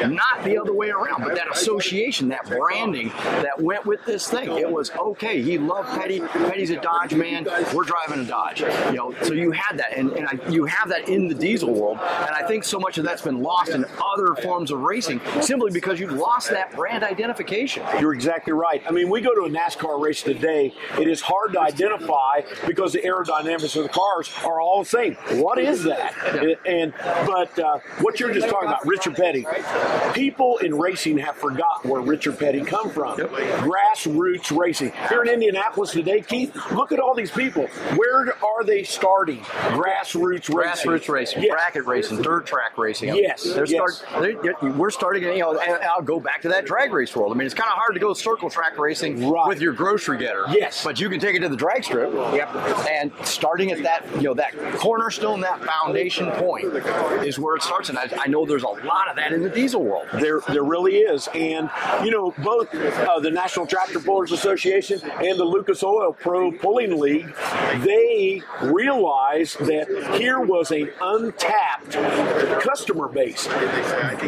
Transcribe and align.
not 0.08 0.42
the 0.44 0.58
other 0.58 0.72
way 0.74 0.90
around. 0.90 1.22
But 1.22 1.34
that 1.36 1.48
association, 1.50 2.28
that 2.28 2.46
branding 2.46 3.08
that 3.08 3.60
went 3.60 3.86
with 3.86 4.04
this 4.04 4.28
thing, 4.28 4.50
it 4.58 4.70
was 4.70 4.90
okay. 4.90 5.40
He 5.40 5.58
loved 5.58 5.88
Petty. 5.90 6.20
Petty's 6.20 6.70
a 6.70 6.80
Dodge 6.80 7.14
man. 7.14 7.46
We're 7.74 7.84
driving 7.84 8.20
a 8.20 8.24
Dodge. 8.24 8.60
You 8.60 8.92
know, 8.92 9.14
so 9.22 9.32
you 9.34 9.52
had 9.52 9.78
that, 9.78 9.96
and, 9.96 10.10
and 10.12 10.28
I, 10.28 10.50
you 10.50 10.64
have 10.64 10.88
that 10.88 11.08
in 11.08 11.27
the 11.28 11.34
diesel 11.34 11.72
world. 11.72 11.98
And 11.98 12.30
I 12.30 12.46
think 12.46 12.64
so 12.64 12.78
much 12.78 12.98
of 12.98 13.04
that's 13.04 13.22
been 13.22 13.42
lost 13.42 13.70
in 13.70 13.84
other 14.14 14.34
forms 14.42 14.70
of 14.70 14.80
racing 14.80 15.20
simply 15.40 15.70
because 15.70 16.00
you've 16.00 16.12
lost 16.12 16.50
that 16.50 16.74
brand 16.74 17.04
identification. 17.04 17.82
You're 18.00 18.14
exactly 18.14 18.52
right. 18.52 18.82
I 18.86 18.90
mean, 18.90 19.08
we 19.08 19.20
go 19.20 19.34
to 19.34 19.42
a 19.42 19.50
NASCAR 19.50 20.00
race 20.00 20.22
today, 20.22 20.72
it 20.98 21.08
is 21.08 21.20
hard 21.20 21.52
to 21.52 21.60
identify 21.60 22.42
because 22.66 22.92
the 22.92 23.00
aerodynamics 23.00 23.76
of 23.76 23.84
the 23.84 23.88
cars 23.88 24.30
are 24.44 24.60
all 24.60 24.82
the 24.82 24.88
same. 24.88 25.14
What 25.42 25.58
is 25.58 25.84
that? 25.84 26.14
And 26.66 26.92
but 27.26 27.58
uh, 27.58 27.78
what 28.00 28.20
you're 28.20 28.32
just 28.32 28.48
talking 28.48 28.68
about, 28.68 28.86
Richard 28.86 29.16
Petty. 29.16 29.46
People 30.12 30.58
in 30.58 30.74
racing 30.76 31.18
have 31.18 31.36
forgotten 31.36 31.90
where 31.90 32.00
Richard 32.00 32.38
Petty 32.38 32.62
come 32.62 32.90
from. 32.90 33.18
Grassroots 33.18 34.56
racing. 34.56 34.92
Here 35.08 35.22
in 35.22 35.28
Indianapolis 35.28 35.92
today, 35.92 36.20
Keith, 36.20 36.54
look 36.72 36.92
at 36.92 37.00
all 37.00 37.14
these 37.14 37.30
people. 37.30 37.66
Where 37.96 38.34
are 38.44 38.64
they 38.64 38.84
starting? 38.84 39.40
Grassroots 39.40 40.54
racing. 40.54 41.07
Racing, 41.08 41.42
Yes. 41.42 41.52
bracket 41.52 41.86
racing, 41.86 42.22
dirt 42.22 42.46
track 42.46 42.76
racing. 42.76 43.14
Yes, 43.14 43.42
they're 43.44 43.64
yes. 43.66 43.96
Start, 43.98 44.22
they're, 44.42 44.70
we're 44.72 44.90
starting. 44.90 45.22
You 45.24 45.38
know, 45.38 45.58
and 45.58 45.82
I'll 45.84 46.02
go 46.02 46.20
back 46.20 46.42
to 46.42 46.48
that 46.50 46.66
drag 46.66 46.92
race 46.92 47.14
world. 47.16 47.32
I 47.32 47.36
mean, 47.36 47.46
it's 47.46 47.54
kind 47.54 47.68
of 47.70 47.74
hard 47.78 47.94
to 47.94 48.00
go 48.00 48.12
circle 48.14 48.50
track 48.50 48.78
racing 48.78 49.28
Right. 49.30 49.48
with 49.48 49.60
your 49.60 49.72
grocery 49.72 50.18
getter. 50.18 50.44
Yes. 50.50 50.84
but 50.84 51.00
you 51.00 51.08
can 51.08 51.18
take 51.20 51.34
it 51.36 51.40
to 51.40 51.48
the 51.48 51.56
drag 51.56 51.84
strip. 51.84 52.12
Yep. 52.12 52.54
And 52.90 53.12
starting 53.24 53.70
at 53.72 53.82
that, 53.82 54.04
you 54.16 54.22
know, 54.22 54.34
that 54.34 54.52
cornerstone, 54.76 55.40
that 55.40 55.62
foundation 55.64 56.30
point 56.32 56.66
is 57.24 57.38
where 57.38 57.56
it 57.56 57.62
starts. 57.62 57.88
And 57.88 57.98
I, 57.98 58.08
I 58.20 58.26
know 58.26 58.44
there's 58.46 58.62
a 58.64 58.68
lot 58.68 59.08
of 59.08 59.16
that 59.16 59.32
in 59.32 59.42
the 59.42 59.50
diesel 59.50 59.82
world. 59.82 60.06
There, 60.14 60.40
there 60.48 60.62
really 60.64 60.96
is, 60.98 61.28
and 61.34 61.70
you 62.04 62.10
know, 62.10 62.34
both 62.42 62.74
uh, 62.74 63.20
the 63.20 63.30
National 63.30 63.66
Tractor 63.66 64.00
Pullers 64.00 64.32
Association 64.32 65.00
and 65.02 65.38
the 65.38 65.44
Lucas 65.44 65.82
Oil 65.82 66.12
Pro 66.12 66.50
Pulling 66.52 66.98
League, 66.98 67.32
they 67.78 68.42
realized 68.62 69.58
that 69.60 70.16
here 70.18 70.40
was 70.40 70.70
an 70.70 70.90
untapped 71.00 71.92
customer 72.62 73.08
base 73.08 73.46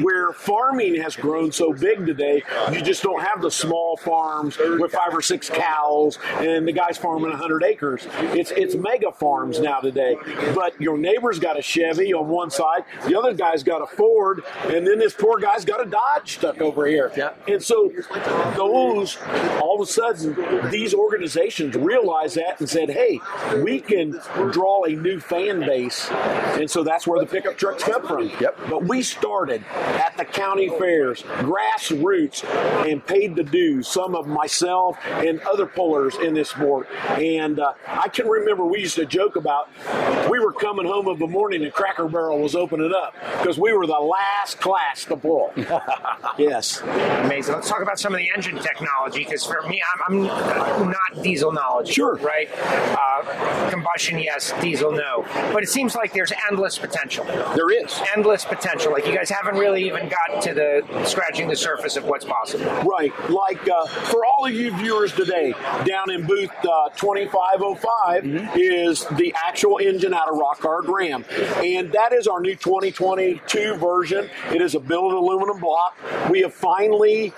where 0.01 0.33
farming 0.33 0.97
has 0.97 1.17
grown 1.17 1.53
so 1.53 1.73
big 1.73 2.07
today. 2.07 2.43
You 2.73 2.81
just 2.83 3.03
don't 3.03 3.23
have 3.23 3.43
the 3.43 3.51
small 3.51 3.97
farms 3.97 4.59
with 4.59 4.93
five 4.93 5.15
or 5.15 5.23
six 5.23 5.49
cows 5.49 6.19
and 6.39 6.67
the 6.67 6.73
guys 6.73 6.97
farming 6.99 7.31
100 7.31 7.65
acres. 7.65 8.07
It's 8.35 8.51
it's 8.53 8.75
mega 8.75 9.13
farms 9.13 9.61
now 9.61 9.81
today. 9.81 10.17
But 10.55 10.81
your 10.81 10.99
neighbor's 10.99 11.39
got 11.39 11.59
a 11.59 11.63
Chevy 11.63 12.13
on 12.15 12.29
one 12.29 12.51
side, 12.51 12.85
the 13.07 13.19
other 13.19 13.35
guy's 13.35 13.63
got 13.63 13.83
a 13.83 13.87
Ford, 13.87 14.43
and 14.65 14.87
then 14.87 14.99
this 14.99 15.15
poor 15.15 15.39
guy's 15.39 15.65
got 15.65 15.87
a 15.87 15.91
Dodge 15.91 16.35
stuck 16.35 16.61
over 16.61 16.87
here. 16.87 17.13
Yeah. 17.17 17.33
And 17.49 17.63
so 17.63 17.91
those 18.57 19.19
all 19.61 19.81
of 19.81 19.89
a 19.89 19.91
sudden 19.91 20.71
these 20.71 20.95
organizations 20.95 21.77
realized 21.77 22.37
that 22.37 22.61
and 22.61 22.69
said, 22.69 22.91
"Hey, 22.91 23.21
we 23.63 23.81
can 23.81 24.21
draw 24.51 24.85
a 24.85 24.91
new 24.91 25.21
fan 25.21 25.61
base," 25.61 26.11
and 26.61 26.71
so 26.71 26.83
that's 26.83 27.07
where 27.07 27.19
the 27.19 27.27
pickup 27.27 27.57
trucks 27.57 27.83
come 27.85 28.07
from. 28.07 28.31
Yep. 28.41 28.59
But 28.69 28.85
we 28.85 29.03
started 29.03 29.65
at 29.75 30.17
the 30.17 30.25
county 30.25 30.69
fairs, 30.69 31.23
grassroots, 31.23 32.45
and 32.91 33.05
paid 33.05 33.35
the 33.35 33.43
dues. 33.43 33.89
Some 33.89 34.15
of 34.15 34.27
myself 34.27 34.97
and 35.07 35.41
other 35.41 35.67
pullers 35.67 36.17
in 36.17 36.35
this 36.35 36.51
sport, 36.51 36.89
and 37.11 37.59
uh, 37.59 37.73
I 37.87 38.09
can 38.09 38.29
remember 38.29 38.65
we 38.67 38.81
used 38.81 38.97
to 38.97 39.07
joke 39.07 39.37
about 39.37 39.69
we 40.31 40.39
were 40.39 40.53
coming 40.53 40.87
home 40.87 41.09
of 41.09 41.19
the 41.19 41.27
morning 41.27 41.65
and 41.65 41.73
Cracker 41.73 42.09
Barrel 42.09 42.39
was 42.39 42.55
opening 42.55 42.93
up 42.95 43.15
because 43.39 43.59
we 43.59 43.73
were 43.73 43.87
the 43.87 43.93
last 43.93 44.61
class 44.61 45.05
to 45.07 45.17
pull. 45.17 45.53
yes. 46.39 46.81
Amazing. 46.81 47.55
Let's 47.55 47.69
talk 47.69 47.83
about 47.83 47.99
some 47.99 48.15
of 48.15 48.19
the 48.19 48.31
engine 48.35 48.59
technology 48.59 49.25
because 49.25 49.45
for 49.45 49.63
me, 49.69 49.83
I'm, 50.07 50.31
I'm 50.31 50.91
not 50.91 51.23
diesel 51.23 51.53
knowledge. 51.53 51.89
Sure. 51.89 52.17
Right? 52.17 52.49
Uh, 52.55 53.71
combustion, 53.71 54.19
yes. 54.19 54.53
Diesel, 54.61 54.93
no. 54.93 55.25
But 55.53 55.63
it 55.63 55.69
seems 55.69 55.95
like 55.95 56.13
there's 56.13 56.33
endless 56.51 56.79
potential. 56.79 57.25
There 57.55 57.71
is. 57.71 58.01
Endless 58.17 58.45
potential. 58.45 58.93
Like 58.93 59.07
you 59.07 59.15
guys 59.15 59.31
haven't 59.31 59.59
really 59.59 59.87
even 59.87 60.09
gotten 60.09 60.43
to 60.43 60.55
the 60.55 61.05
scratching 61.05 61.49
the 61.49 61.57
surface 61.57 61.97
of 61.97 62.05
what's 62.05 62.25
possible. 62.25 62.65
Right. 62.83 63.13
Like 63.31 63.69
uh, 63.69 63.87
for 63.87 64.25
all 64.25 64.47
of 64.47 64.53
you 64.53 64.77
viewers 64.77 65.13
today, 65.13 65.55
down 65.85 66.11
in 66.11 66.27
booth 66.27 66.51
uh, 66.65 66.89
2505 66.97 68.57
is 68.57 69.07
the 69.13 69.35
actual 69.47 69.79
engine 69.79 70.13
out 70.13 70.29
of 70.29 70.37
Rock 70.39 70.61
Hard 70.61 70.87
Ram. 70.89 71.25
And 71.63 71.93
that 71.93 72.13
is 72.13 72.27
our 72.27 72.41
new 72.41 72.57
2022 72.57 73.77
version. 73.77 74.29
It 74.53 74.61
is 74.61 74.75
a 74.75 74.81
billet 74.81 75.15
aluminum 75.15 75.61
block. 75.61 75.97
We 76.31 76.41
have 76.41 76.55
finally 76.55 77.33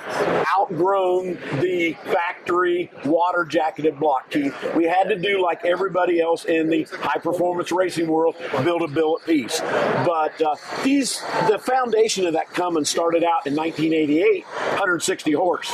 outgrown 0.56 1.38
the 1.60 1.96
factory 2.04 2.90
water 3.04 3.44
jacketed 3.44 3.98
block, 3.98 4.30
Keith. 4.30 4.54
We 4.74 4.84
had 4.84 5.04
to 5.08 5.16
do 5.16 5.42
like 5.42 5.64
everybody 5.64 6.20
else 6.20 6.44
in 6.44 6.68
the 6.68 6.84
high 6.84 7.20
performance 7.20 7.72
racing 7.72 8.06
world, 8.06 8.36
build 8.64 8.82
a 8.82 8.88
billet 9.02 9.24
piece. 9.26 9.60
But 9.60 10.40
uh, 10.40 10.54
these, 10.84 11.20
the 11.48 11.58
foundation 11.58 12.26
of 12.26 12.32
that 12.34 12.52
Cummins 12.52 12.88
started 12.88 13.24
out 13.24 13.46
in 13.46 13.56
1988, 13.56 14.44
160 14.44 15.32
horse. 15.32 15.70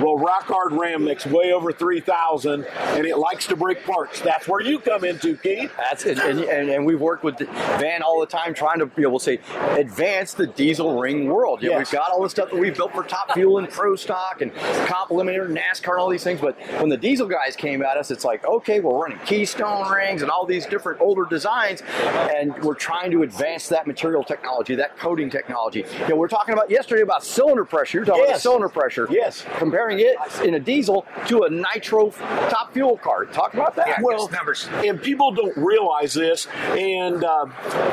Well, 0.00 0.16
Rock 0.16 0.44
Hard 0.44 0.72
Ram 0.72 1.04
makes 1.04 1.26
way 1.26 1.52
over 1.52 1.72
3,000, 1.72 2.64
and 2.64 3.06
it 3.06 3.18
likes 3.18 3.46
to 3.48 3.56
break 3.56 3.84
parts. 3.84 4.20
That's 4.20 4.46
where 4.46 4.60
you 4.60 4.78
come 4.78 5.04
into, 5.04 5.36
Keith. 5.36 5.72
That's 5.76 6.04
it, 6.04 6.18
and, 6.18 6.40
and, 6.40 6.70
and 6.70 6.86
we've 6.86 7.00
worked 7.00 7.24
with 7.24 7.38
Van 7.38 8.02
all 8.02 8.20
the 8.20 8.26
time, 8.26 8.54
trying 8.54 8.78
to 8.78 8.90
you 8.96 9.02
know, 9.04 9.10
we'll 9.10 9.18
say 9.18 9.40
advance 9.70 10.34
the 10.34 10.46
diesel 10.46 10.98
ring 11.00 11.26
world. 11.28 11.62
You 11.62 11.70
know, 11.70 11.78
Yes. 11.78 11.92
We've 11.92 12.00
got 12.00 12.10
all 12.10 12.22
the 12.22 12.30
stuff 12.30 12.50
that 12.50 12.58
we've 12.58 12.76
built 12.76 12.92
for 12.92 13.02
Top 13.02 13.32
Fuel 13.32 13.58
and 13.58 13.68
Pro 13.68 13.96
Stock 13.96 14.42
and 14.42 14.54
Comp 14.86 15.10
Eliminator, 15.10 15.48
NASCAR, 15.48 15.92
and 15.92 16.00
all 16.00 16.08
these 16.08 16.24
things. 16.24 16.40
But 16.40 16.58
when 16.80 16.88
the 16.88 16.96
diesel 16.96 17.26
guys 17.26 17.56
came 17.56 17.82
at 17.82 17.96
us, 17.96 18.10
it's 18.10 18.24
like, 18.24 18.44
okay, 18.44 18.80
we're 18.80 18.98
running 18.98 19.18
Keystone 19.24 19.88
rings 19.90 20.22
and 20.22 20.30
all 20.30 20.44
these 20.46 20.66
different 20.66 21.00
older 21.00 21.24
designs, 21.24 21.82
and 22.02 22.54
we're 22.62 22.74
trying 22.74 23.10
to 23.12 23.22
advance 23.22 23.68
that 23.68 23.86
material 23.86 24.24
technology, 24.24 24.74
that 24.76 24.96
coating 24.98 25.30
technology. 25.30 25.84
You 26.00 26.08
know, 26.08 26.16
we're 26.16 26.28
talking 26.28 26.52
about 26.52 26.70
yesterday 26.70 27.02
about 27.02 27.24
cylinder 27.24 27.64
pressure. 27.64 27.98
You're 27.98 28.04
talking 28.04 28.24
about 28.24 28.40
cylinder 28.40 28.68
pressure. 28.68 29.06
Yes. 29.10 29.44
Comparing 29.58 30.00
it 30.00 30.16
in 30.44 30.54
a 30.54 30.60
diesel 30.60 31.06
to 31.26 31.42
a 31.44 31.50
nitro 31.50 32.10
top 32.10 32.72
fuel 32.72 32.96
car. 32.98 33.24
Talk 33.26 33.54
about 33.54 33.76
that. 33.76 33.88
Yeah, 33.88 33.98
Well, 34.02 34.28
numbers. 34.28 34.68
and 34.72 35.00
people 35.00 35.32
don't 35.32 35.56
realize 35.56 36.14
this. 36.14 36.46
And 36.70 37.24
uh, 37.24 37.46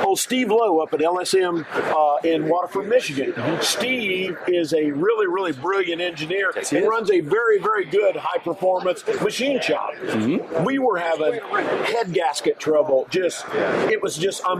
oh, 0.04 0.16
Steve 0.16 0.50
Lowe 0.50 0.80
up 0.80 0.94
at 0.94 1.00
LSM 1.00 1.66
uh, 1.74 2.28
in 2.28 2.48
Waterford, 2.48 2.88
Michigan. 2.88 3.34
Steve 3.62 4.38
is 4.48 4.74
a 4.74 4.92
really, 4.92 5.28
really 5.28 5.52
brilliant 5.54 6.02
engineer 6.02 6.52
Yes, 6.56 6.70
he 6.70 6.78
and 6.78 6.88
runs 6.88 7.12
a 7.12 7.20
very, 7.22 7.60
very 7.60 7.86
good 7.86 8.16
high 8.16 8.40
performance 8.40 9.06
machine 9.22 9.62
shop. 9.62 9.94
Mm-hmm. 9.96 10.64
We 10.64 10.80
were 10.80 10.98
having 10.98 11.40
head 11.86 12.14
gasket 12.14 12.60
trouble. 12.60 13.08
Just 13.10 13.46
it 13.54 14.02
was 14.02 14.18
just 14.18 14.44
unbelievable. 14.44 14.57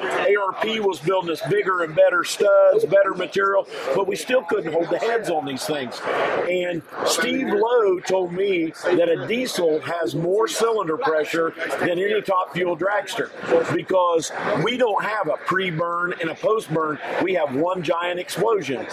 ARP 0.00 0.64
was 0.84 1.00
building 1.00 1.30
us 1.30 1.42
bigger 1.48 1.82
and 1.82 1.94
better 1.94 2.24
studs, 2.24 2.84
better 2.84 3.14
material, 3.14 3.66
but 3.94 4.06
we 4.06 4.16
still 4.16 4.42
couldn't 4.42 4.72
hold 4.72 4.88
the 4.90 4.98
heads 4.98 5.30
on 5.30 5.44
these 5.44 5.64
things. 5.64 6.00
And 6.48 6.82
Steve 7.06 7.48
Lowe 7.48 8.00
told 8.00 8.32
me 8.32 8.72
that 8.84 9.08
a 9.08 9.26
diesel 9.26 9.80
has 9.80 10.14
more 10.14 10.48
cylinder 10.48 10.96
pressure 10.96 11.54
than 11.80 11.98
any 11.98 12.20
top 12.22 12.52
fuel 12.54 12.76
dragster 12.76 13.30
because 13.74 14.32
we 14.62 14.76
don't 14.76 15.02
have 15.02 15.28
a 15.28 15.36
pre-burn 15.46 16.14
and 16.20 16.30
a 16.30 16.34
post-burn. 16.34 16.98
We 17.22 17.34
have 17.34 17.54
one 17.54 17.82
giant 17.82 18.20
explosion. 18.20 18.86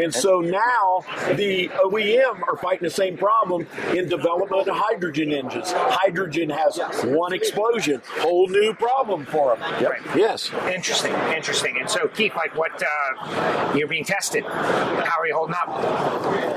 And 0.00 0.12
so 0.12 0.40
now 0.40 1.04
the 1.34 1.68
OEM 1.84 2.42
are 2.48 2.56
fighting 2.56 2.84
the 2.84 2.90
same 2.90 3.16
problem 3.16 3.66
in 3.94 4.08
development 4.08 4.68
of 4.68 4.76
hydrogen 4.76 5.32
engines. 5.32 5.72
Hydrogen 5.72 6.50
has 6.50 6.78
one 7.04 7.32
explosion, 7.32 8.02
whole 8.18 8.48
new 8.48 8.72
problem 8.74 9.24
for 9.26 9.56
them. 9.56 9.82
Right. 9.88 10.02
Yes. 10.16 10.50
Interesting, 10.68 11.14
interesting. 11.34 11.78
And 11.80 11.88
so, 11.88 12.08
Keith, 12.08 12.34
like, 12.36 12.56
what 12.56 12.82
uh, 12.82 13.74
you're 13.76 13.88
being 13.88 14.04
tested? 14.04 14.44
How 14.44 15.20
are 15.20 15.26
you 15.26 15.34
holding 15.34 15.54
up? 15.54 15.68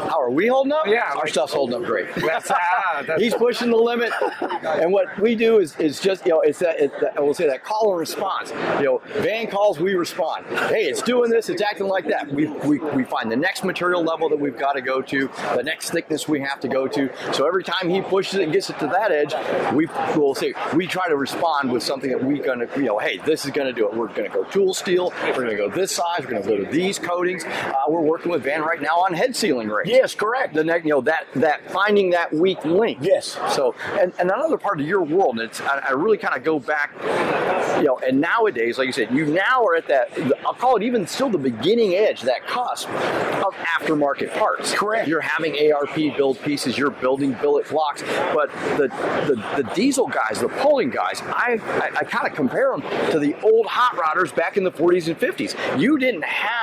How 0.09 0.19
are 0.21 0.29
we 0.29 0.47
holding 0.47 0.73
up? 0.73 0.87
Yeah, 0.87 1.11
Our 1.11 1.19
like- 1.19 1.29
stuff's 1.29 1.53
holding 1.53 1.75
up 1.75 1.83
great. 1.83 2.13
That's, 2.15 2.51
ah, 2.51 3.03
that's 3.05 3.21
He's 3.21 3.33
pushing 3.33 3.69
the 3.69 3.77
limit, 3.77 4.11
and 4.63 4.91
what 4.91 5.17
we 5.19 5.35
do 5.35 5.59
is, 5.59 5.75
is 5.77 5.99
just 5.99 6.25
you 6.25 6.31
know 6.31 6.41
it's 6.41 6.59
that 6.59 6.79
it, 6.79 6.91
I 7.15 7.21
will 7.21 7.33
say 7.33 7.47
that 7.47 7.63
call 7.63 7.91
and 7.91 7.99
response. 7.99 8.51
You 8.79 8.85
know, 8.85 9.01
van 9.21 9.47
calls, 9.47 9.79
we 9.79 9.95
respond. 9.95 10.45
Hey, 10.69 10.85
it's 10.85 11.01
doing 11.01 11.29
this, 11.29 11.49
it's 11.49 11.61
acting 11.61 11.87
like 11.87 12.07
that. 12.07 12.31
We, 12.31 12.47
we, 12.47 12.79
we 12.79 13.03
find 13.03 13.31
the 13.31 13.35
next 13.37 13.63
material 13.63 14.03
level 14.03 14.29
that 14.29 14.39
we've 14.39 14.57
got 14.57 14.73
to 14.73 14.81
go 14.81 15.01
to, 15.01 15.29
the 15.55 15.63
next 15.63 15.91
thickness 15.91 16.27
we 16.27 16.39
have 16.41 16.59
to 16.61 16.67
go 16.67 16.87
to. 16.87 17.09
So 17.33 17.47
every 17.47 17.63
time 17.63 17.89
he 17.89 18.01
pushes 18.01 18.35
it 18.35 18.43
and 18.43 18.53
gets 18.53 18.69
it 18.69 18.79
to 18.79 18.87
that 18.87 19.11
edge, 19.11 19.33
we 19.73 19.87
will 20.15 20.35
say 20.35 20.53
we 20.75 20.87
try 20.87 21.07
to 21.07 21.15
respond 21.15 21.71
with 21.71 21.83
something 21.83 22.09
that 22.09 22.23
we're 22.23 22.43
gonna 22.43 22.67
you 22.75 22.83
know, 22.83 22.97
hey, 22.99 23.17
this 23.25 23.45
is 23.45 23.51
gonna 23.51 23.73
do 23.73 23.87
it. 23.87 23.93
We're 23.95 24.07
gonna 24.07 24.29
go 24.29 24.43
tool 24.45 24.73
steel. 24.73 25.13
We're 25.23 25.33
gonna 25.43 25.55
go 25.55 25.69
this 25.69 25.91
size. 25.91 26.19
We're 26.21 26.31
gonna 26.31 26.45
go 26.45 26.57
to 26.57 26.71
these 26.71 26.99
coatings. 26.99 27.43
Uh, 27.45 27.73
we're 27.89 28.01
working 28.01 28.31
with 28.31 28.43
Van 28.43 28.61
right 28.61 28.81
now 28.81 28.99
on 29.01 29.13
head 29.13 29.35
sealing 29.35 29.67
rates 29.69 29.89
Yes, 29.89 30.15
correct. 30.15 30.53
the 30.53 30.63
next, 30.63 30.85
you 30.85 30.91
know, 30.91 31.01
that 31.01 31.27
that 31.35 31.69
finding 31.71 32.09
that 32.11 32.33
weak 32.33 32.63
link. 32.65 32.99
Yes. 33.01 33.37
So, 33.55 33.75
and, 33.99 34.13
and 34.19 34.29
another 34.31 34.57
part 34.57 34.79
of 34.79 34.87
your 34.87 35.01
world, 35.03 35.39
and 35.39 35.49
it's 35.49 35.61
I, 35.61 35.79
I 35.89 35.91
really 35.91 36.17
kind 36.17 36.35
of 36.35 36.43
go 36.43 36.59
back, 36.59 36.91
you 37.77 37.83
know, 37.83 37.99
and 38.05 38.19
nowadays, 38.21 38.77
like 38.77 38.87
you 38.87 38.93
said, 38.93 39.11
you 39.11 39.25
now 39.25 39.63
are 39.63 39.75
at 39.75 39.87
that. 39.87 40.09
I'll 40.45 40.53
call 40.53 40.75
it 40.77 40.83
even 40.83 41.05
still 41.07 41.29
the 41.29 41.37
beginning 41.37 41.95
edge, 41.95 42.21
that 42.21 42.45
cusp 42.47 42.89
of 42.89 43.53
aftermarket 43.55 44.33
parts. 44.37 44.73
Correct. 44.73 45.07
You're 45.07 45.21
having 45.21 45.71
ARP 45.73 45.95
build 46.17 46.39
pieces. 46.41 46.77
You're 46.77 46.91
building 46.91 47.33
billet 47.41 47.67
blocks, 47.69 48.01
but 48.33 48.51
the 48.77 48.87
the, 49.27 49.63
the 49.63 49.69
diesel 49.75 50.07
guys, 50.07 50.39
the 50.39 50.49
pulling 50.49 50.89
guys, 50.89 51.21
I 51.23 51.59
I, 51.81 51.99
I 51.99 52.03
kind 52.03 52.27
of 52.27 52.33
compare 52.35 52.71
them 52.71 52.81
to 53.09 53.19
the 53.19 53.35
old 53.43 53.65
hot 53.67 53.95
rodders 53.95 54.33
back 54.35 54.57
in 54.57 54.63
the 54.63 54.71
40s 54.71 55.07
and 55.07 55.19
50s. 55.19 55.79
You 55.79 55.97
didn't 55.97 56.23
have 56.23 56.60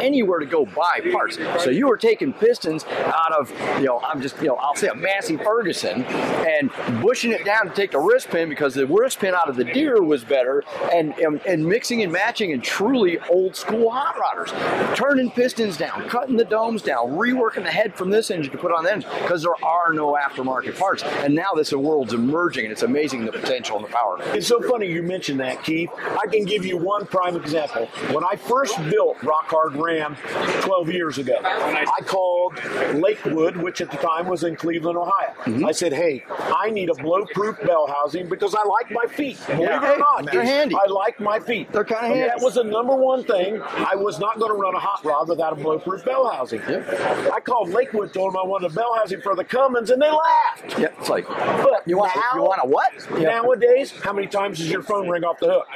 anywhere 0.00 0.38
to 0.38 0.46
go 0.46 0.64
buy 0.66 1.00
parts, 1.12 1.36
so 1.62 1.70
you 1.70 1.88
were 1.88 1.96
taking 1.96 2.32
pistons 2.32 2.84
out 2.84 3.32
of 3.32 3.50
you 3.78 3.86
know 3.86 4.00
I'm 4.00 4.20
just 4.20 4.40
you 4.40 4.48
know 4.48 4.56
I'll 4.56 4.74
say 4.74 4.88
a 4.88 4.94
Massey 4.94 5.36
Ferguson 5.36 6.04
and 6.04 6.70
bushing 7.02 7.32
it 7.32 7.44
down 7.44 7.68
to 7.68 7.74
take 7.74 7.90
the 7.92 7.98
wrist 7.98 8.28
pin 8.28 8.48
because 8.48 8.74
the 8.74 8.86
wrist 8.86 9.18
pin 9.18 9.34
out 9.34 9.48
of 9.48 9.56
the 9.56 9.64
Deere 9.64 10.02
was 10.02 10.24
better, 10.24 10.64
and 10.92 11.16
and, 11.18 11.40
and 11.46 11.64
mixing 11.64 12.02
and 12.02 12.12
matching 12.12 12.52
and 12.52 12.62
truly 12.62 13.18
old 13.28 13.56
school 13.56 13.90
hot 13.90 14.16
rodders, 14.16 14.96
turning 14.96 15.30
pistons 15.30 15.76
down, 15.76 16.08
cutting 16.08 16.36
the 16.36 16.44
domes 16.44 16.82
down, 16.82 17.12
reworking 17.12 17.64
the 17.64 17.70
head 17.70 17.94
from 17.94 18.10
this 18.10 18.30
engine 18.30 18.52
to 18.52 18.58
put 18.58 18.72
on 18.72 18.84
the 18.84 18.92
engine 18.92 19.10
because 19.22 19.42
there 19.42 19.64
are 19.64 19.92
no 19.92 20.14
aftermarket 20.14 20.78
parts, 20.78 21.02
and 21.02 21.34
now 21.34 21.52
this 21.54 21.72
world's 21.72 22.12
emerging 22.12 22.64
and 22.64 22.72
it's 22.72 22.82
amazing 22.82 23.24
the 23.24 23.32
potential 23.32 23.76
and 23.76 23.84
the 23.84 23.90
power. 23.90 24.18
It's 24.36 24.46
so 24.46 24.60
funny 24.60 24.86
you 24.86 25.02
mentioned 25.02 25.40
that, 25.40 25.62
Keith. 25.64 25.90
I 25.98 26.26
can 26.26 26.44
give 26.44 26.64
you 26.64 26.76
one 26.76 27.06
prime 27.06 27.36
example. 27.36 27.86
When 28.12 28.24
I 28.24 28.36
first 28.36 28.76
built 28.90 29.22
Rock 29.32 29.48
Hard 29.48 29.76
Ram 29.76 30.14
12 30.60 30.90
years 30.90 31.16
ago, 31.16 31.38
I 31.42 31.86
called 32.04 32.62
Lakewood, 32.94 33.56
which 33.56 33.80
at 33.80 33.90
the 33.90 33.96
time 33.96 34.26
was 34.28 34.44
in 34.44 34.56
Cleveland, 34.56 34.98
Ohio. 34.98 35.32
Mm-hmm. 35.44 35.64
I 35.64 35.72
said, 35.72 35.94
"Hey, 35.94 36.22
I 36.54 36.68
need 36.68 36.90
a 36.90 36.94
blow-proof 36.94 37.58
bell 37.64 37.86
housing 37.86 38.28
because 38.28 38.54
I 38.54 38.62
like 38.64 38.90
my 38.90 39.06
feet. 39.06 39.38
Believe 39.46 39.60
Yeah, 39.62 39.92
it 39.92 39.96
or 39.96 39.98
not, 39.98 40.30
they're 40.30 40.44
handy. 40.44 40.74
I 40.74 40.86
like 40.86 41.18
my 41.18 41.40
feet. 41.40 41.72
They're 41.72 41.82
kinda 41.82 42.08
handy. 42.08 42.28
That 42.28 42.42
was 42.42 42.56
the 42.56 42.64
number 42.64 42.94
one 42.94 43.24
thing. 43.24 43.62
I 43.62 43.94
was 43.94 44.18
not 44.18 44.38
going 44.38 44.50
to 44.52 44.58
run 44.58 44.74
a 44.74 44.78
hot 44.78 45.02
rod 45.02 45.30
without 45.30 45.54
a 45.54 45.56
blow-proof 45.56 46.04
bell 46.04 46.28
housing. 46.28 46.60
I 46.60 47.40
called 47.42 47.70
Lakewood, 47.70 48.12
told 48.12 48.34
them 48.34 48.40
I 48.42 48.46
wanted 48.46 48.70
a 48.70 48.74
bell 48.74 48.94
housing 48.96 49.22
for 49.22 49.34
the 49.34 49.44
Cummins, 49.44 49.88
and 49.88 50.02
they 50.02 50.10
laughed. 50.10 50.78
Yeah, 50.78 50.88
it's 50.98 51.08
like 51.08 51.26
But 51.26 51.84
you 51.86 51.96
want 51.96 52.14
now, 52.14 52.22
you 52.34 52.42
want 52.42 52.60
a 52.62 52.68
what? 52.68 52.92
Nowadays, 53.18 53.92
how 54.02 54.12
many 54.12 54.26
times 54.26 54.58
does 54.58 54.70
your 54.70 54.82
phone 54.82 55.08
ring 55.08 55.24
off 55.24 55.38
the 55.40 55.50
hook? 55.50 55.66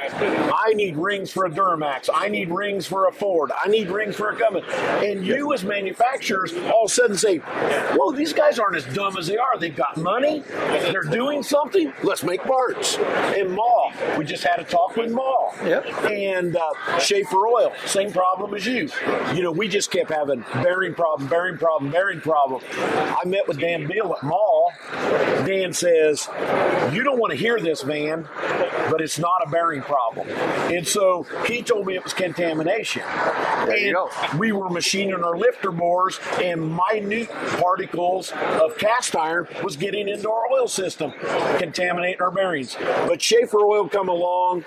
I 0.53 0.73
need 0.75 0.95
rings 0.95 1.31
for 1.31 1.45
a 1.45 1.49
Duramax. 1.49 2.09
I 2.13 2.27
need 2.27 2.49
rings 2.51 2.85
for 2.85 3.07
a 3.07 3.11
Ford. 3.11 3.46
I 3.63 3.67
need 3.67 3.89
rings 3.89 4.15
for 4.15 4.29
a 4.29 4.35
Cummins. 4.37 4.65
And 4.69 5.25
you, 5.25 5.53
as 5.53 5.63
manufacturers, 5.63 6.53
all 6.53 6.85
of 6.85 6.91
a 6.91 6.93
sudden 6.93 7.17
say, 7.17 7.37
whoa, 7.37 8.11
these 8.11 8.33
guys 8.33 8.59
aren't 8.59 8.75
as 8.75 8.85
dumb 8.93 9.17
as 9.17 9.27
they 9.27 9.37
are. 9.37 9.57
They've 9.59 9.75
got 9.75 9.97
money. 9.97 10.43
They're 10.47 11.03
doing 11.03 11.43
something. 11.43 11.93
Let's 12.03 12.23
make 12.23 12.41
parts." 12.43 12.97
And 12.97 13.55
Mahle, 13.55 14.17
we 14.17 14.25
just 14.25 14.43
had 14.43 14.59
a 14.59 14.63
talk 14.63 14.95
with 14.95 15.11
Mahle. 15.11 15.53
Yep. 15.65 15.85
And 16.11 16.55
uh, 16.55 16.99
Schaeffer 16.99 17.47
Oil, 17.47 17.73
same 17.85 18.11
problem 18.11 18.53
as 18.53 18.65
you. 18.65 18.89
You 19.33 19.43
know, 19.43 19.51
we 19.51 19.67
just 19.67 19.91
kept 19.91 20.11
having 20.11 20.41
bearing 20.53 20.93
problem, 20.93 21.29
bearing 21.29 21.57
problem, 21.57 21.91
bearing 21.91 22.21
problem. 22.21 22.61
I 22.77 23.21
met 23.25 23.47
with 23.47 23.59
Dan 23.59 23.87
Beal 23.87 24.13
at 24.13 24.23
Mahle. 24.23 24.71
Dan 25.45 25.73
says, 25.73 26.27
You 26.93 27.03
don't 27.03 27.19
want 27.19 27.31
to 27.31 27.37
hear 27.37 27.59
this, 27.59 27.83
man, 27.83 28.27
but 28.89 29.01
it's 29.01 29.19
not 29.19 29.45
a 29.45 29.49
bearing 29.49 29.81
problem. 29.81 30.27
And 30.29 30.87
so 30.87 31.25
he 31.45 31.61
told 31.61 31.85
me 31.85 31.95
it 31.95 32.03
was 32.03 32.13
contamination. 32.13 33.03
There 33.65 33.77
you 33.77 33.93
go. 33.93 34.09
we 34.37 34.51
were 34.51 34.69
machining 34.69 35.15
our 35.23 35.37
lifter 35.37 35.71
bores, 35.71 36.19
and 36.41 36.61
minute 36.61 37.29
particles 37.59 38.31
of 38.61 38.77
cast 38.77 39.15
iron 39.15 39.47
was 39.63 39.75
getting 39.75 40.07
into 40.07 40.29
our 40.29 40.51
oil 40.51 40.67
system, 40.67 41.11
contaminating 41.57 42.21
our 42.21 42.31
bearings. 42.31 42.75
But 42.79 43.21
Schaeffer 43.21 43.59
Oil 43.59 43.89
come 43.89 44.09
along, 44.09 44.63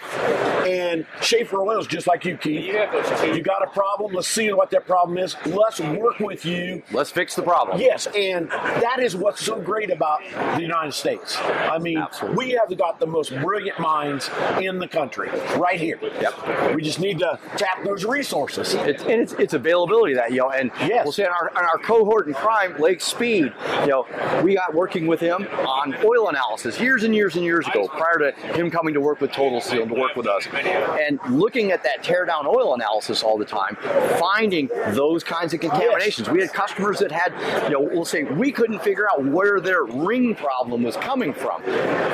and 0.66 1.06
Schaeffer 1.22 1.62
Oil 1.62 1.78
is 1.78 1.86
just 1.86 2.06
like 2.06 2.24
you, 2.24 2.36
Keith. 2.36 2.66
You 2.66 3.42
got 3.42 3.62
a 3.62 3.70
problem. 3.70 4.12
Let's 4.12 4.28
see 4.28 4.52
what 4.52 4.70
that 4.70 4.86
problem 4.86 5.18
is. 5.18 5.36
Let's 5.46 5.80
work 5.80 6.20
with 6.20 6.44
you 6.44 6.82
Let's 6.92 7.10
fix 7.10 7.34
the 7.34 7.42
problem. 7.42 7.80
Yes, 7.80 8.06
and 8.16 8.50
that 8.50 8.98
is 9.00 9.16
what's 9.16 9.44
so 9.44 9.60
great 9.60 9.90
about 9.90 10.20
the 10.56 10.62
United 10.62 10.92
States. 10.92 11.36
I 11.38 11.78
mean, 11.78 11.98
Absolutely. 11.98 12.46
we 12.46 12.50
have 12.52 12.76
got 12.76 13.00
the 13.00 13.06
most 13.06 13.30
brilliant 13.40 13.78
minds 13.78 14.30
in 14.60 14.78
the 14.78 14.88
country 14.88 15.28
right 15.56 15.78
here. 15.78 15.98
Yep. 16.02 16.74
We 16.74 16.82
just 16.82 17.00
need 17.00 17.18
to 17.20 17.38
tap 17.56 17.84
those 17.84 18.04
resources. 18.04 18.59
It's, 18.60 19.02
and 19.04 19.20
it's, 19.20 19.32
it's 19.34 19.54
availability 19.54 20.14
that 20.14 20.30
you 20.30 20.38
know, 20.38 20.50
and 20.50 20.70
Yes. 20.80 21.04
we'll 21.04 21.12
say 21.12 21.24
on 21.24 21.32
our, 21.32 21.50
on 21.56 21.64
our 21.64 21.78
cohort 21.78 22.26
in 22.28 22.34
crime, 22.34 22.76
Lake 22.78 23.00
Speed, 23.00 23.52
you 23.82 23.86
know, 23.86 24.06
we 24.42 24.54
got 24.54 24.74
working 24.74 25.06
with 25.06 25.20
him 25.20 25.46
on 25.66 25.94
oil 26.04 26.28
analysis 26.28 26.80
years 26.80 27.04
and 27.04 27.14
years 27.14 27.36
and 27.36 27.44
years 27.44 27.66
ago, 27.68 27.86
prior 27.88 28.18
to 28.18 28.32
him 28.54 28.70
coming 28.70 28.94
to 28.94 29.00
work 29.00 29.20
with 29.20 29.32
Total 29.32 29.60
Seal 29.60 29.86
to 29.86 29.94
work 29.94 30.16
with 30.16 30.26
us, 30.26 30.46
and 30.52 31.18
looking 31.30 31.72
at 31.72 31.82
that 31.84 32.02
tear 32.02 32.24
down 32.24 32.46
oil 32.46 32.74
analysis 32.74 33.22
all 33.22 33.38
the 33.38 33.44
time, 33.44 33.76
finding 34.18 34.68
those 34.88 35.22
kinds 35.24 35.54
of 35.54 35.60
contaminations. 35.60 36.28
We 36.28 36.40
had 36.40 36.52
customers 36.52 36.98
that 37.00 37.10
had, 37.12 37.32
you 37.64 37.70
know, 37.70 37.80
we'll 37.80 38.04
say 38.04 38.24
we 38.24 38.52
couldn't 38.52 38.82
figure 38.82 39.06
out 39.10 39.24
where 39.24 39.60
their 39.60 39.84
ring 39.84 40.34
problem 40.34 40.82
was 40.82 40.96
coming 40.96 41.32
from. 41.32 41.62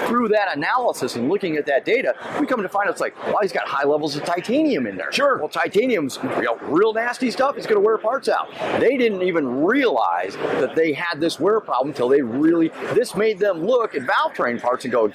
Through 0.06 0.28
that 0.28 0.56
analysis 0.56 1.16
and 1.16 1.28
looking 1.28 1.56
at 1.56 1.66
that 1.66 1.84
data, 1.84 2.14
we 2.40 2.46
come 2.46 2.62
to 2.62 2.68
find 2.68 2.88
out 2.88 2.92
it's 2.92 3.00
like, 3.00 3.16
well, 3.26 3.38
he's 3.42 3.52
got 3.52 3.66
high 3.66 3.84
levels 3.84 4.16
of 4.16 4.24
titanium 4.24 4.86
in 4.86 4.96
there. 4.96 5.12
Sure. 5.12 5.38
Well, 5.38 5.48
titanium's 5.48 6.16
you 6.36 6.42
know, 6.42 6.56
real 6.62 6.92
nasty 6.92 7.30
stuff. 7.30 7.56
It's 7.56 7.66
going 7.66 7.80
to 7.80 7.84
wear 7.84 7.98
parts 7.98 8.28
out. 8.28 8.50
They 8.80 8.96
didn't 8.96 9.22
even 9.22 9.64
realize 9.64 10.36
that 10.36 10.74
they 10.74 10.92
had 10.92 11.20
this 11.20 11.38
wear 11.40 11.60
problem 11.60 11.88
until 11.88 12.08
they 12.08 12.22
really. 12.22 12.68
This 12.94 13.14
made 13.14 13.38
them 13.38 13.64
look 13.64 13.94
at 13.94 14.02
valve 14.02 14.32
train 14.34 14.60
parts 14.60 14.84
and 14.84 14.92
go, 14.92 15.12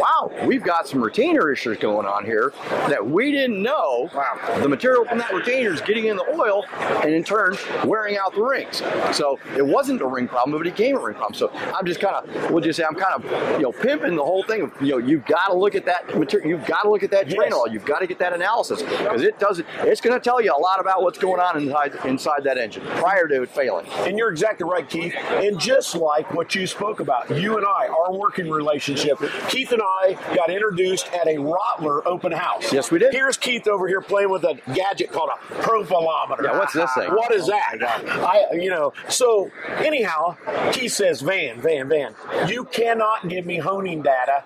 "Wow, 0.00 0.32
we've 0.44 0.62
got 0.62 0.88
some 0.88 1.02
retainer 1.02 1.50
issues 1.52 1.78
going 1.78 2.06
on 2.06 2.24
here 2.24 2.52
that 2.88 3.04
we 3.06 3.30
didn't 3.30 3.62
know." 3.62 4.10
Wow, 4.14 4.58
the 4.60 4.68
material 4.68 5.04
from 5.04 5.18
that 5.18 5.32
retainer 5.32 5.72
is 5.72 5.80
getting 5.80 6.06
in 6.06 6.16
the 6.16 6.26
oil, 6.38 6.64
and 7.02 7.12
in 7.12 7.24
turn 7.24 7.56
wearing 7.84 8.16
out 8.16 8.34
the 8.34 8.42
rings. 8.42 8.82
So 9.12 9.38
it 9.56 9.64
wasn't 9.66 10.00
a 10.02 10.06
ring 10.06 10.28
problem, 10.28 10.58
but 10.58 10.66
it 10.66 10.76
became 10.76 10.96
a 10.96 11.00
ring 11.00 11.14
problem. 11.14 11.34
So 11.34 11.50
I'm 11.74 11.86
just 11.86 12.00
kind 12.00 12.14
of, 12.16 12.50
we'll 12.50 12.62
just 12.62 12.76
say 12.76 12.84
I'm 12.84 12.94
kind 12.94 13.24
of, 13.24 13.52
you 13.52 13.62
know, 13.62 13.72
pimping 13.72 14.16
the 14.16 14.24
whole 14.24 14.42
thing. 14.42 14.62
Of, 14.62 14.72
you 14.80 14.92
know, 14.92 14.98
you've 14.98 15.24
got 15.26 15.46
to 15.48 15.54
look 15.54 15.74
at 15.74 15.84
that 15.86 16.16
material. 16.18 16.48
You've 16.48 16.66
got 16.66 16.82
to 16.82 16.90
look 16.90 17.02
at 17.02 17.10
that 17.10 17.28
drain 17.28 17.50
Yes. 17.50 17.54
oil. 17.54 17.68
You've 17.68 17.84
got 17.84 17.98
to 18.00 18.06
get 18.06 18.18
that 18.18 18.32
analysis 18.32 18.82
because 18.82 19.22
it 19.22 19.38
doesn't, 19.38 19.66
It's 19.80 20.00
going 20.00 20.18
to 20.18 20.22
tell 20.22 20.40
you 20.40 20.52
a 20.56 20.60
lot 20.60 20.80
about 20.80 21.02
what's 21.02 21.18
going 21.18 21.40
on 21.40 21.60
inside 21.60 21.94
inside 22.04 22.44
that 22.44 22.58
engine 22.58 22.82
prior 22.96 23.28
to 23.28 23.42
it 23.42 23.50
failing. 23.50 23.86
And 24.00 24.18
you're 24.18 24.30
exactly 24.30 24.68
right, 24.68 24.88
Keith. 24.88 25.14
And 25.16 25.58
just 25.58 25.94
like 25.94 26.32
what 26.32 26.54
you 26.54 26.66
spoke 26.66 27.00
about, 27.00 27.28
you 27.30 27.56
and 27.56 27.66
I, 27.66 27.88
our 27.88 28.12
working 28.12 28.50
relationship, 28.50 29.18
Keith 29.48 29.72
and 29.72 29.82
I 29.82 30.14
got 30.34 30.50
introduced 30.50 31.12
at 31.12 31.26
a 31.26 31.36
Rottler 31.36 32.04
open 32.06 32.32
house. 32.32 32.72
Yes, 32.72 32.90
we 32.90 32.98
did. 32.98 33.12
Here's 33.12 33.36
Keith 33.36 33.66
over 33.68 33.88
here 33.88 34.00
playing 34.00 34.30
with 34.30 34.44
a 34.44 34.58
gadget 34.74 35.12
called 35.12 35.30
a 35.34 35.54
profilometer. 35.54 36.44
Yeah, 36.44 36.58
what's 36.58 36.72
this 36.72 36.92
thing? 36.94 37.10
What 37.10 37.32
is 37.32 37.44
oh 37.44 37.48
that? 37.48 37.76
I, 38.06 38.54
you 38.54 38.70
know. 38.70 38.92
So 39.08 39.50
anyhow, 39.78 40.36
Keith 40.72 40.92
says, 40.92 41.20
Van, 41.20 41.60
Van, 41.60 41.88
Van, 41.88 42.14
you 42.46 42.64
cannot 42.64 43.28
give 43.28 43.46
me 43.46 43.58
honing 43.58 44.02
data 44.02 44.44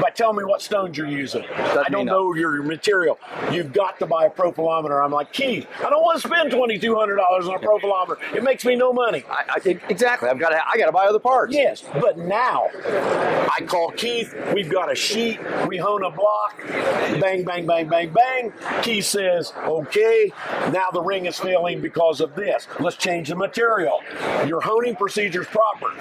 by 0.00 0.10
telling 0.14 0.36
me 0.36 0.44
what 0.44 0.62
stones 0.62 0.96
you're 0.96 1.06
using. 1.06 1.44
I 1.44 1.88
don't 1.90 2.06
know 2.06 2.34
your 2.34 2.62
material. 2.62 3.18
You've 3.50 3.72
got 3.72 3.98
to 4.00 4.06
buy 4.06 4.26
a 4.26 4.30
profilometer. 4.30 5.02
I'm 5.02 5.12
like, 5.12 5.32
Keith, 5.32 5.45
I 5.54 5.90
don't 5.90 6.02
want 6.02 6.20
to 6.20 6.28
spend 6.28 6.50
twenty 6.50 6.78
two 6.78 6.94
hundred 6.96 7.16
dollars 7.16 7.46
on 7.48 7.54
a 7.54 7.58
profilometer. 7.58 8.16
It 8.34 8.42
makes 8.42 8.64
me 8.64 8.76
no 8.76 8.92
money. 8.92 9.24
I, 9.30 9.44
I, 9.64 9.68
exactly. 9.88 10.28
I've 10.28 10.38
got 10.38 10.50
to. 10.50 10.60
I 10.68 10.76
got 10.78 10.86
to 10.86 10.92
buy 10.92 11.06
other 11.06 11.18
parts. 11.18 11.54
Yes, 11.54 11.82
but 12.00 12.18
now 12.18 12.68
I 12.84 13.64
call 13.66 13.90
Keith. 13.92 14.34
We've 14.54 14.70
got 14.70 14.90
a 14.90 14.94
sheet. 14.94 15.38
We 15.68 15.76
hone 15.76 16.04
a 16.04 16.10
block. 16.10 16.54
Bang, 17.20 17.44
bang, 17.44 17.66
bang, 17.66 17.88
bang, 17.88 18.10
bang. 18.10 18.52
Keith 18.82 19.04
says, 19.06 19.52
"Okay, 19.56 20.32
now 20.72 20.90
the 20.92 21.02
ring 21.02 21.26
is 21.26 21.38
failing 21.38 21.80
because 21.80 22.20
of 22.20 22.34
this. 22.34 22.66
Let's 22.80 22.96
change 22.96 23.28
the 23.28 23.36
material. 23.36 24.00
Your 24.46 24.60
honing 24.60 24.96
procedure 24.96 25.42
is 25.42 25.48
proper, 25.48 25.94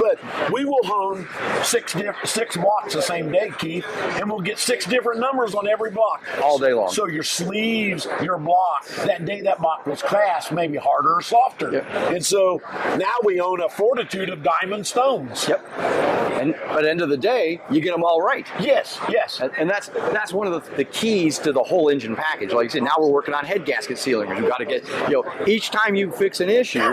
but 0.00 0.18
we 0.52 0.64
will 0.64 0.84
hone 0.84 1.26
six 1.64 1.92
diff- 1.92 2.16
six 2.24 2.56
blocks 2.56 2.94
the 2.94 3.02
same 3.02 3.30
day, 3.30 3.50
Keith, 3.58 3.86
and 4.20 4.30
we'll 4.30 4.40
get 4.40 4.58
six 4.58 4.84
different 4.86 5.20
numbers 5.20 5.54
on 5.54 5.66
every 5.68 5.90
block 5.90 6.22
All 6.42 6.58
day 6.58 6.72
long. 6.72 6.90
So 6.90 7.06
your 7.06 7.22
sleeves, 7.22 8.06
your 8.22 8.38
block, 8.38 8.86
that 9.06 9.24
day 9.24 9.40
that 9.42 9.58
block 9.60 9.86
was 9.86 10.02
cast, 10.02 10.52
maybe 10.52 10.76
harder 10.78 11.14
or 11.14 11.22
softer, 11.22 11.72
Yep. 11.72 11.86
and 12.14 12.24
so 12.24 12.60
now 12.96 13.14
we 13.24 13.40
own 13.40 13.60
a 13.60 13.68
fortitude 13.68 14.28
of 14.28 14.42
diamond 14.42 14.86
stones. 14.86 15.48
Yep. 15.48 16.11
And 16.42 16.54
at 16.56 16.82
the 16.82 16.90
end 16.90 17.00
of 17.00 17.08
the 17.08 17.16
day, 17.16 17.60
you 17.70 17.80
get 17.80 17.92
them 17.92 18.02
all 18.02 18.20
right. 18.20 18.46
Yes, 18.58 18.98
yes. 19.08 19.38
And, 19.40 19.52
and 19.56 19.70
that's 19.70 19.88
that's 19.88 20.32
one 20.32 20.48
of 20.48 20.52
the, 20.52 20.76
the 20.76 20.84
keys 20.84 21.38
to 21.40 21.52
the 21.52 21.62
whole 21.62 21.88
engine 21.88 22.16
package. 22.16 22.52
Like 22.52 22.70
I 22.70 22.72
said, 22.72 22.82
now 22.82 22.96
we're 22.98 23.10
working 23.10 23.34
on 23.34 23.44
head 23.44 23.64
gasket 23.64 23.98
sealing. 23.98 24.28
You've 24.30 24.48
got 24.48 24.58
to 24.58 24.64
get 24.64 24.84
you 25.08 25.22
know 25.22 25.46
each 25.46 25.70
time 25.70 25.94
you 25.94 26.10
fix 26.10 26.40
an 26.40 26.48
issue, 26.48 26.92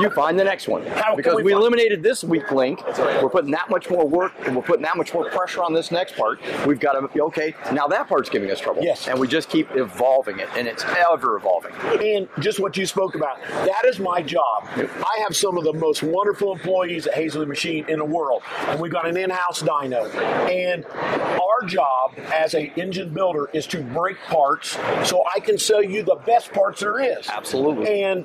you 0.00 0.08
find 0.10 0.38
the 0.38 0.44
next 0.44 0.66
one 0.68 0.86
How 0.86 1.14
because 1.14 1.36
we 1.36 1.50
we 1.50 1.52
eliminated 1.52 2.02
this 2.02 2.24
weak 2.24 2.50
link. 2.52 2.80
We're 2.98 3.28
putting 3.28 3.50
that 3.50 3.68
much 3.68 3.90
more 3.90 4.06
work 4.06 4.32
and 4.46 4.56
we're 4.56 4.62
putting 4.62 4.82
that 4.82 4.96
much 4.96 5.12
more 5.12 5.28
pressure 5.30 5.62
on 5.62 5.74
this 5.74 5.90
next 5.90 6.16
part. 6.16 6.40
We've 6.66 6.80
got 6.80 6.92
to 6.92 7.22
okay 7.22 7.54
now 7.72 7.86
that 7.88 8.08
part's 8.08 8.30
giving 8.30 8.50
us 8.50 8.60
trouble. 8.60 8.82
Yes. 8.82 9.08
and 9.08 9.18
we 9.18 9.26
just 9.26 9.50
keep 9.50 9.68
evolving 9.74 10.38
it, 10.38 10.48
and 10.56 10.66
it's 10.68 10.84
ever 10.84 11.36
evolving. 11.36 11.74
And 12.00 12.28
just 12.38 12.60
what 12.60 12.76
you 12.76 12.86
spoke 12.86 13.14
about, 13.14 13.40
that 13.42 13.84
is 13.84 13.98
my 13.98 14.22
job. 14.22 14.68
I 14.76 15.20
have 15.22 15.36
some 15.36 15.58
of 15.58 15.64
the 15.64 15.72
most 15.72 16.02
wonderful 16.02 16.52
employees 16.52 17.06
at 17.06 17.14
Hazley 17.14 17.46
Machine 17.46 17.84
in 17.88 17.98
the 17.98 18.04
world, 18.04 18.42
and 18.70 18.80
we've 18.80 18.92
got 18.92 19.06
an 19.06 19.16
in-house 19.16 19.62
dyno. 19.62 20.12
And 20.50 20.84
our 20.86 21.66
job 21.66 22.12
as 22.32 22.54
a 22.54 22.72
engine 22.80 23.12
builder 23.12 23.48
is 23.52 23.66
to 23.68 23.82
break 23.82 24.16
parts 24.28 24.78
so 25.08 25.24
I 25.34 25.40
can 25.40 25.58
sell 25.58 25.82
you 25.82 26.02
the 26.02 26.16
best 26.26 26.52
parts 26.52 26.80
there 26.80 27.00
is. 27.00 27.28
Absolutely. 27.28 28.02
And 28.02 28.24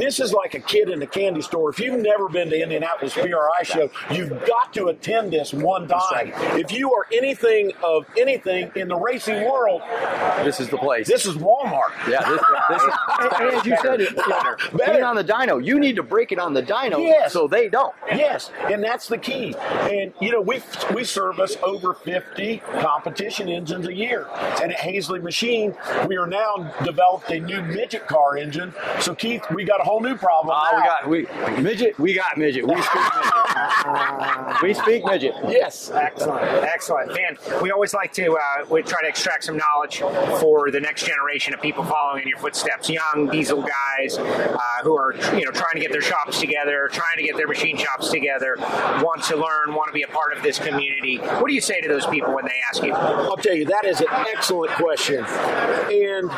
this 0.00 0.20
is 0.20 0.32
like 0.32 0.54
a 0.54 0.60
kid 0.60 0.88
in 0.88 1.00
a 1.02 1.06
candy 1.06 1.42
store. 1.42 1.70
If 1.70 1.78
you've 1.80 2.00
never 2.00 2.28
been 2.28 2.50
to 2.50 2.60
Indianapolis 2.60 3.14
PRI 3.14 3.62
show, 3.62 3.90
you've 4.10 4.30
got 4.46 4.72
to 4.74 4.86
attend 4.86 5.32
this 5.32 5.52
one 5.52 5.86
time. 5.88 6.32
If 6.58 6.72
you 6.72 6.92
are 6.94 7.06
anything 7.12 7.72
of 7.82 8.06
anything 8.18 8.70
in 8.74 8.88
the 8.88 8.96
racing 8.96 9.44
world, 9.48 9.82
This 10.44 10.60
is 10.60 10.68
the 10.68 10.78
place. 10.78 11.06
this 11.06 11.26
is 11.26 11.36
Walmart. 11.36 11.92
Yeah, 12.08 12.28
this, 12.28 12.40
this 12.70 12.82
is, 12.82 12.94
and 13.40 13.54
as 13.54 13.66
you 13.66 13.76
said, 13.82 14.00
it, 14.00 14.16
Better. 14.16 14.56
being 14.92 15.02
on 15.02 15.16
the 15.16 15.24
dyno, 15.24 15.64
you 15.64 15.78
need 15.78 15.96
to 15.96 16.02
break 16.02 16.32
it 16.32 16.38
on 16.38 16.54
the 16.54 16.62
dyno 16.62 16.98
Yes. 17.00 17.32
so 17.32 17.46
they 17.46 17.68
don't. 17.68 17.94
Yes, 18.10 18.50
and 18.70 18.82
that's 18.82 19.10
the 19.12 19.18
key. 19.18 19.54
And 19.58 20.12
you 20.20 20.32
know, 20.32 20.40
we 20.40 20.60
we 20.92 21.04
service 21.04 21.56
over 21.62 21.94
50 21.94 22.58
competition 22.80 23.48
engines 23.48 23.86
a 23.86 23.94
year. 23.94 24.26
And 24.60 24.72
at 24.72 24.78
Hazley 24.78 25.22
Machine, 25.22 25.76
we 26.08 26.16
are 26.16 26.26
now 26.26 26.72
developed 26.84 27.30
a 27.30 27.38
new 27.38 27.62
midget 27.62 28.08
car 28.08 28.36
engine. 28.36 28.74
So 29.00 29.14
Keith, 29.14 29.44
we 29.54 29.64
got 29.64 29.80
a 29.80 29.84
whole 29.84 30.00
new 30.00 30.16
problem. 30.16 30.56
Oh, 30.58 30.76
we 30.76 30.82
got 30.82 31.08
we 31.08 31.62
midget. 31.62 31.98
We 31.98 32.14
got 32.14 32.36
midget. 32.36 32.66
We 32.66 32.80
speak 32.82 33.02
midget. 33.14 34.62
we 34.62 34.74
speak 34.74 35.04
midget. 35.04 35.34
Yes. 35.48 35.90
Excellent, 35.90 36.42
excellent, 36.64 37.14
man. 37.14 37.36
We 37.62 37.70
always 37.70 37.94
like 37.94 38.12
to 38.14 38.32
uh, 38.32 38.64
we 38.70 38.82
try 38.82 39.02
to 39.02 39.08
extract 39.08 39.44
some 39.44 39.56
knowledge 39.56 39.98
for 40.40 40.70
the 40.70 40.80
next 40.80 41.06
generation 41.06 41.52
of 41.54 41.60
people 41.60 41.84
following 41.84 42.22
in 42.22 42.28
your 42.28 42.38
footsteps. 42.38 42.88
Young 42.88 43.28
diesel 43.30 43.62
guys 43.62 44.16
uh, 44.18 44.58
who 44.82 44.96
are 44.96 45.14
you 45.36 45.44
know 45.44 45.50
trying 45.50 45.74
to 45.74 45.80
get 45.80 45.92
their 45.92 46.02
shops 46.02 46.40
together, 46.40 46.88
trying 46.90 47.16
to 47.16 47.22
get 47.22 47.36
their 47.36 47.46
machine 47.46 47.76
shops 47.76 48.08
together, 48.10 48.56
want 49.02 49.22
to 49.24 49.36
learn, 49.36 49.74
want 49.74 49.88
to 49.88 49.92
be 49.92 50.02
a 50.02 50.08
part 50.08 50.36
of 50.36 50.42
this 50.42 50.58
community. 50.58 51.18
What 51.18 51.48
do 51.48 51.54
you 51.54 51.60
say 51.60 51.80
to 51.80 51.88
those 51.88 52.06
people 52.06 52.34
when 52.34 52.44
they 52.44 52.60
ask 52.70 52.82
you? 52.82 52.92
I'll 52.92 53.36
tell 53.36 53.54
you, 53.54 53.64
that 53.66 53.84
is 53.84 54.00
an 54.00 54.08
excellent 54.10 54.72
question. 54.72 55.24
And 55.24 56.30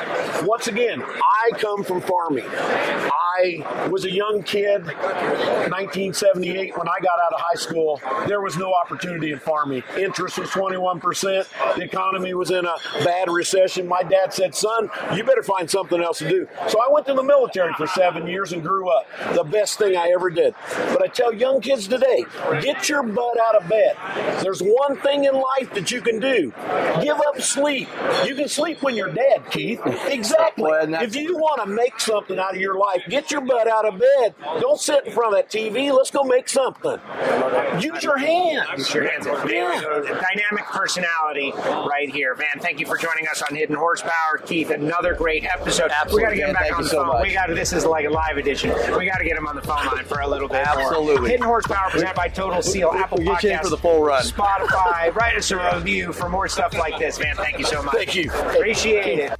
once 0.47 0.67
again, 0.67 1.03
I 1.03 1.51
come 1.59 1.85
from 1.85 2.01
farming. 2.01 2.47
I 2.49 3.89
was 3.91 4.05
a 4.05 4.11
young 4.11 4.43
kid, 4.43 4.85
1978, 4.85 6.77
when 6.79 6.89
I 6.89 6.99
got 7.03 7.19
out 7.21 7.33
of 7.33 7.41
high 7.41 7.55
school. 7.55 8.01
There 8.27 8.41
was 8.41 8.57
no 8.57 8.73
opportunity 8.73 9.33
in 9.33 9.39
farming. 9.39 9.83
Interest 9.99 10.39
was 10.39 10.51
21%. 10.51 11.47
The 11.77 11.83
economy 11.83 12.35
was 12.35 12.51
in 12.51 12.65
a 12.65 12.75
bad 13.05 13.29
recession. 13.29 13.87
My 13.89 14.03
dad 14.03 14.33
said, 14.33 14.55
Son, 14.55 14.89
you 15.15 15.25
better 15.25 15.43
find 15.43 15.71
something 15.71 16.01
else 16.01 16.19
to 16.19 16.29
do. 16.29 16.49
So 16.69 16.81
I 16.81 16.93
went 16.93 17.07
to 17.07 17.15
the 17.15 17.23
military 17.23 17.73
for 17.75 17.87
seven 17.89 18.27
years 18.27 18.53
and 18.53 18.63
grew 18.63 18.89
up. 18.89 19.07
The 19.35 19.45
best 19.45 19.79
thing 19.79 19.97
I 19.97 20.11
ever 20.15 20.31
did. 20.31 20.55
But 20.69 21.03
I 21.03 21.09
tell 21.09 21.35
young 21.35 21.61
kids 21.61 21.89
today, 21.89 22.25
get 22.63 22.89
your 22.89 23.03
butt 23.03 23.39
out 23.41 23.57
of 23.63 23.69
bed. 23.69 23.97
There's 24.43 24.61
one 24.61 24.97
thing 24.99 25.25
in 25.25 25.35
life 25.35 25.73
that 25.75 25.91
you 25.91 26.01
can 26.01 26.21
do 26.21 26.53
give 27.03 27.17
up 27.29 27.41
sleep. 27.41 27.89
You 28.25 28.35
can 28.35 28.49
sleep 28.49 28.83
when 28.83 28.95
you're 28.95 29.13
dead, 29.13 29.43
Keith. 29.51 29.81
Exactly. 30.07 30.65
Well, 30.65 30.95
If 31.03 31.17
you 31.17 31.37
want 31.37 31.61
to 31.63 31.67
make 31.67 31.99
something 32.01 32.39
out 32.39 32.55
of 32.55 32.61
your 32.61 32.79
life, 32.79 33.03
get 33.09 33.31
your 33.31 33.41
butt 33.41 33.69
out 33.69 33.87
of 33.87 33.99
bed. 33.99 34.35
Don't 34.61 34.81
sit 34.81 35.07
in 35.07 35.13
front 35.13 35.35
of 35.35 35.39
that 35.39 35.51
TV. 35.51 35.93
Let's 35.97 36.11
go 36.11 36.23
make 36.25 36.49
something. 36.49 36.99
Use 37.81 38.03
your 38.03 38.17
hands. 38.17 38.69
Use 38.79 38.95
your 38.95 39.11
hands. 39.11 39.27
Man, 39.27 39.45
Yeah. 39.49 39.81
Dynamic 40.35 40.65
personality 40.67 41.53
right 41.55 42.09
here. 42.11 42.35
Van, 42.35 42.61
thank 42.61 42.81
you 42.81 42.87
for 42.87 42.97
joining 42.97 43.27
us 43.29 43.43
on 43.43 43.55
Hidden 43.57 43.77
Horsepower. 43.77 44.39
Keith, 44.47 44.71
another 44.71 45.15
great 45.15 45.45
episode. 45.45 45.91
Absolutely, 45.91 46.15
we 46.17 46.23
got 46.23 46.31
to 46.31 46.37
get 46.37 46.49
him 46.49 46.55
back 46.55 46.63
Thank 46.65 46.77
on 46.77 46.83
the 46.85 46.89
so 46.89 46.97
phone. 46.99 47.07
much. 47.09 47.23
We 47.27 47.33
got 47.33 47.47
to, 47.47 47.55
this 47.55 47.73
is 47.73 47.85
like 47.85 48.07
a 48.07 48.11
live 48.11 48.37
edition. 48.37 48.71
We 48.97 49.07
got 49.07 49.19
to 49.19 49.25
get 49.25 49.37
him 49.37 49.47
on 49.47 49.57
the 49.57 49.63
phone 49.63 49.85
line 49.87 50.05
for 50.05 50.21
a 50.21 50.29
little 50.29 50.49
bit 50.49 50.65
more. 50.67 50.81
Absolutely. 50.85 51.31
Hidden 51.31 51.47
Horsepower 51.47 51.91
presented 51.91 52.15
by 52.17 52.29
Total 52.35 52.63
Seal, 52.63 52.91
Apple 52.93 53.19
we'll 53.19 53.35
get 53.35 53.43
you 53.43 53.51
in 53.51 53.57
Podcasts, 53.57 53.63
for 53.63 53.71
the 53.71 53.79
full 53.79 54.03
run. 54.03 54.23
Spotify. 54.25 55.15
Write 55.15 55.37
us 55.37 55.51
a 55.51 55.75
review 55.77 56.13
for 56.13 56.29
more 56.29 56.49
stuff 56.49 56.75
like 56.75 56.99
this, 56.99 57.19
man. 57.19 57.37
Thank 57.37 57.59
you 57.59 57.65
so 57.65 57.83
much. 57.83 57.95
Thank 57.95 58.15
you. 58.15 58.31
Appreciate 58.33 59.19
it. 59.19 59.39